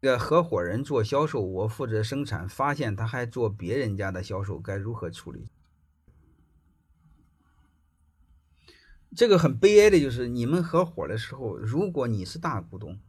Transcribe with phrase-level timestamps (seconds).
[0.00, 5.50] 这个合伙人做销售，我负责生产，发现他还做别人家的销售，该如何处理？
[9.16, 13.00] 这个很悲哀的就是，你们合伙的时候，如果你是大股东，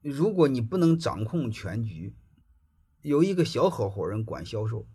[0.00, 2.14] 如果你不能掌控全局，
[3.02, 4.86] 有一个小合伙人管销售，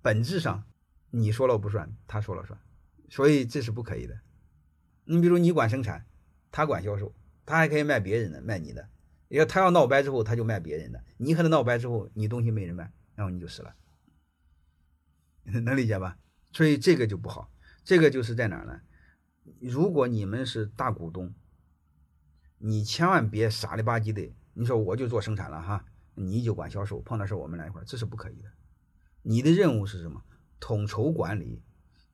[0.00, 0.64] 本质上
[1.10, 2.60] 你说了不算，他说了算，
[3.08, 4.20] 所以这是不可以的。
[5.04, 6.06] 你比如你管生产，
[6.50, 7.14] 他管销售，
[7.46, 8.88] 他还可以卖别人的，卖你的。
[9.28, 11.04] 要他要闹掰之后，他就卖别人的。
[11.16, 13.74] 你和他闹掰之后，你东西没人卖，然后你就死了。
[15.44, 16.18] 能理解吧？
[16.52, 17.50] 所以这个就不好。
[17.84, 18.80] 这个就是在哪儿呢？
[19.60, 21.32] 如果你们是大股东，
[22.58, 24.34] 你千万别傻里吧唧的。
[24.52, 28.50] 你说我就做生产了哈，你就管销售，碰到事我们来一块儿，这是不可以的。
[29.22, 30.22] 你的任务是什么？
[30.58, 31.62] 统筹管理，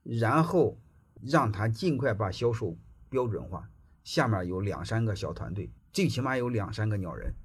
[0.03, 0.79] 然后
[1.21, 2.77] 让他尽快把销售
[3.09, 3.69] 标准化。
[4.07, 7.35] 下面有两三个小团队，最起码有两三个鸟人。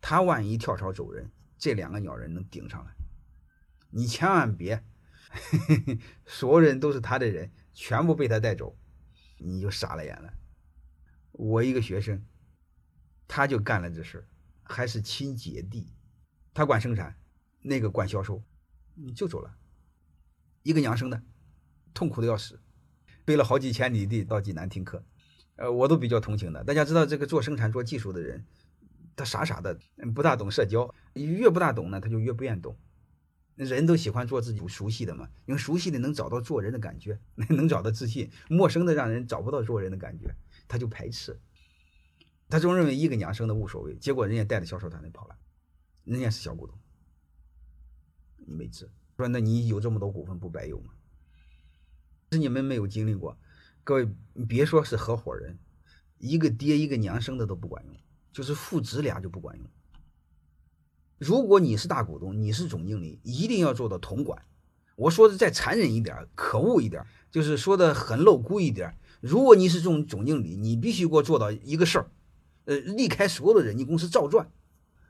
[0.00, 2.90] 他万一跳槽走人，这两个鸟人能顶上来。
[3.90, 4.84] 你千万别。
[5.30, 8.76] 嘿嘿嘿所有人都是他的人，全部被他带走，
[9.38, 10.34] 你就傻了眼了。
[11.30, 12.26] 我一个学生，
[13.28, 14.26] 他就干了这事
[14.64, 15.94] 还是亲姐弟，
[16.52, 17.16] 他管生产，
[17.60, 18.42] 那个管销售，
[18.96, 19.56] 你就走了。
[20.64, 21.22] 一个娘生的，
[21.94, 22.60] 痛苦的要死，
[23.24, 25.04] 背了好几千里地到济南听课，
[25.60, 26.64] 呃，我都比较同情的。
[26.64, 28.42] 大家知道，这个做生产做技术的人，
[29.14, 29.78] 他傻傻的，
[30.14, 32.78] 不大懂社交，越不大懂呢，他就越不愿懂。
[33.56, 40.34] 人都喜欢做自己熟悉的嘛，因为熟悉的能找到做人的感觉， 能找到自信；陌生的让人找不到做人的感觉，
[40.66, 41.38] 他就排斥。
[42.48, 45.36] 他总认为一个娘生的无所谓，结果人家带着销售团队跑了，
[46.04, 46.74] 人家是小股东，
[48.38, 48.88] 你没治。
[49.18, 50.94] 说那你有这么多股份不白有吗？
[52.32, 53.36] 是你们没有经历过，
[53.82, 55.58] 各位，你别说是合伙人，
[56.18, 57.94] 一个爹一个娘生的都不管用，
[58.32, 59.66] 就是父子俩就不管用。
[61.18, 64.42] 如果你是大股东，你是总经理，一定要做到统管。
[64.96, 68.94] 我说的再残忍一点，可恶一点，就是说的很露骨一点。
[69.20, 72.10] 如果你是总总经理，你必须给我做到一个事儿，
[72.66, 74.50] 呃，离开所有的人，你公司照赚，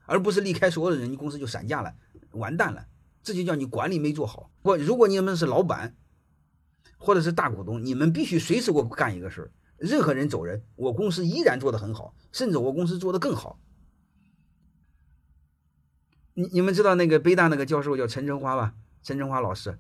[0.06, 1.95] 而不是离开所有的人，你公司就散架了，
[2.33, 2.87] 完蛋了。
[3.22, 4.50] 这就叫你管理没做好。
[4.62, 5.95] 我，如果你们是老板，
[7.00, 13.59] 或者是大股东，你们必须随时给我干一个事儿，任何人走人，我公司依然做得很好，甚至我公司做得更好。
[16.34, 18.75] 你你们知道那个北大那个教授叫陈春华吧？
[19.03, 19.78] 陈春华老师，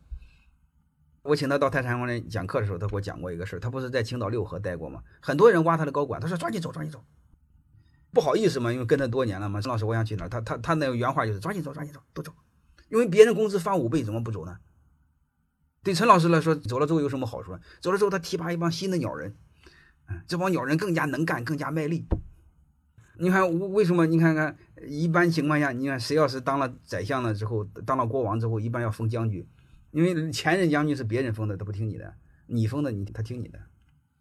[1.22, 3.60] 我请他到太禅宫来讲课的时候，他给我讲过一个事儿。
[3.60, 5.02] 他不是在青岛六合待过吗？
[5.20, 7.04] 很多人挖他的高管，他说抓紧走，抓紧走。
[8.12, 9.60] 不好意思嘛，因为跟他多年了嘛。
[9.60, 10.28] 陈老师，我想去哪儿？
[10.28, 12.32] 他他他那个原话就是抓紧走，抓紧走，都走。
[12.88, 14.58] 因为别人工资翻五倍，怎么不走呢？
[15.82, 17.58] 对陈老师来说，走了之后有什么好处？
[17.80, 19.34] 走了之后，他提拔一帮新的鸟人，
[20.26, 22.04] 这帮鸟人更加能干，更加卖力。
[23.18, 24.06] 你看，为什么？
[24.06, 29.46] 你看看，一般情况下，你看谁要是当了宰相了之后，当了国王之后，一般要封将军，
[29.90, 32.14] 因为前任将军是别人封的，他不听你的，
[32.46, 33.58] 你封的，你他听你的。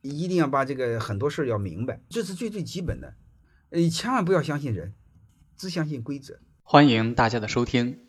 [0.01, 3.15] 一定要把这个很多事儿要明白，这是最最基本的。
[3.69, 4.93] 呃，千万不要相信人，
[5.57, 6.39] 只相信规则。
[6.63, 8.08] 欢迎大家的收听，